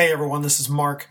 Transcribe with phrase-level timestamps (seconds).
[0.00, 1.10] Hey everyone, this is Mark.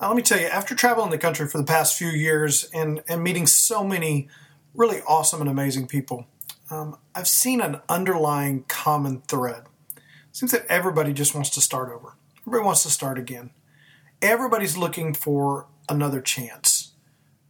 [0.00, 3.02] Uh, let me tell you, after traveling the country for the past few years and,
[3.08, 4.28] and meeting so many
[4.72, 6.28] really awesome and amazing people,
[6.70, 9.64] um, I've seen an underlying common thread.
[9.96, 12.14] It seems that everybody just wants to start over.
[12.42, 13.50] Everybody wants to start again.
[14.22, 16.92] Everybody's looking for another chance.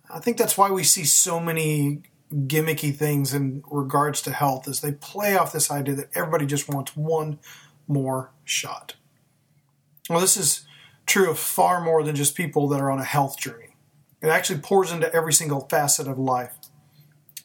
[0.08, 4.80] I think that's why we see so many gimmicky things in regards to health as
[4.80, 7.38] they play off this idea that everybody just wants one
[7.86, 8.94] more shot.
[10.08, 10.66] Well, this is
[11.11, 13.77] true of far more than just people that are on a health journey.
[14.23, 16.55] It actually pours into every single facet of life.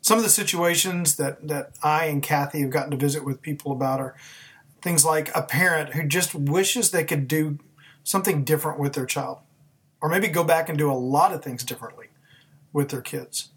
[0.01, 3.71] Some of the situations that, that I and Kathy have gotten to visit with people
[3.71, 4.15] about are
[4.81, 7.57] things like a parent who just wishes they could do
[8.03, 9.39] something different with their child,
[9.99, 12.09] or maybe go back and do a lot of things differently
[12.71, 13.49] with their kids.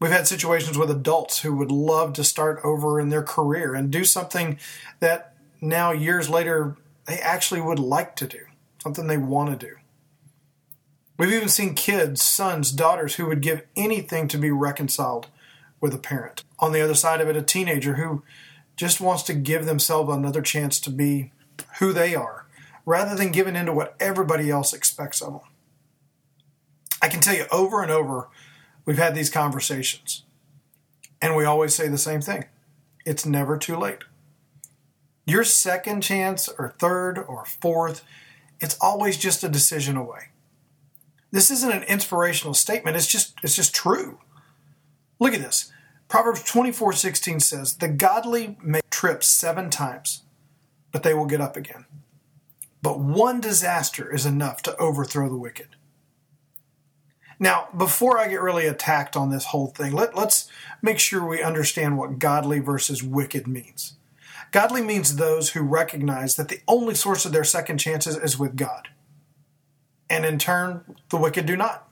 [0.00, 3.90] We've had situations with adults who would love to start over in their career and
[3.90, 4.58] do something
[5.00, 8.40] that now, years later, they actually would like to do,
[8.86, 9.74] something they want to do.
[11.18, 15.26] We've even seen kids, sons, daughters who would give anything to be reconciled
[15.80, 16.44] with a parent.
[16.60, 18.22] On the other side of it, a teenager who
[18.76, 21.32] just wants to give themselves another chance to be
[21.80, 22.46] who they are
[22.84, 25.50] rather than giving into what everybody else expects of them.
[27.02, 28.28] I can tell you over and over,
[28.84, 30.22] we've had these conversations,
[31.20, 32.44] and we always say the same thing
[33.04, 34.04] it's never too late.
[35.26, 38.04] Your second chance, or third, or fourth,
[38.60, 40.28] it's always just a decision away.
[41.30, 44.18] This isn't an inspirational statement, it's just it's just true.
[45.18, 45.72] Look at this.
[46.08, 50.22] Proverbs 24:16 says, "The godly may trip 7 times,
[50.92, 51.84] but they will get up again.
[52.80, 55.76] But one disaster is enough to overthrow the wicked."
[57.38, 60.48] Now, before I get really attacked on this whole thing, let, let's
[60.80, 63.96] make sure we understand what godly versus wicked means.
[64.52, 68.56] Godly means those who recognize that the only source of their second chances is with
[68.56, 68.88] God.
[70.08, 71.88] And in turn, the wicked do not.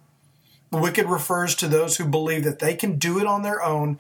[0.71, 3.99] The wicked refers to those who believe that they can do it on their own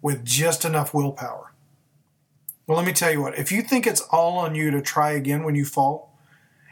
[0.00, 1.52] with just enough willpower.
[2.66, 5.12] Well, let me tell you what, if you think it's all on you to try
[5.12, 6.14] again when you fall,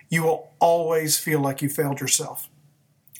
[0.08, 2.48] you will always feel like you failed yourself.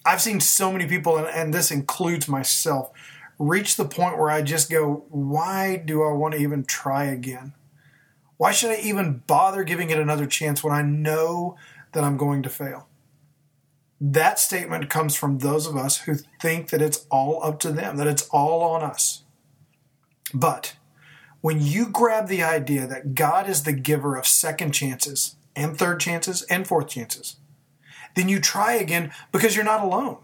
[0.05, 2.91] I've seen so many people, and, this includes myself,
[3.39, 7.55] reach the point where I just go, why do I want to even try again?
[8.37, 11.57] Why should I even bother giving it another chance when I know
[11.93, 12.89] that I'm going to fail?
[14.01, 17.97] That statement comes from those of us who think that it's all up to them,
[17.97, 19.25] that it's all on us.
[20.35, 20.77] But
[21.41, 26.01] when you grab the idea that God is the giver of second chances and third
[26.01, 27.37] chances and fourth chances,
[28.17, 30.19] then you try again because you're not alone.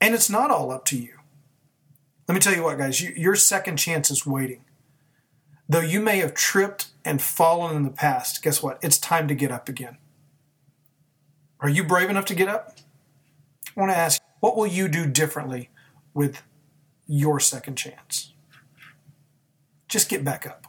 [0.00, 1.14] And it's not all up to you.
[2.28, 4.64] Let me tell you what, guys, your second chance is waiting.
[5.68, 8.78] Though you may have tripped and fallen in the past, guess what?
[8.82, 9.98] It's time to get up again.
[11.60, 12.76] Are you brave enough to get up?
[13.76, 15.70] I want to ask, what will you do differently
[16.14, 16.42] with
[17.06, 18.32] your second chance?
[19.88, 20.66] Just get back up.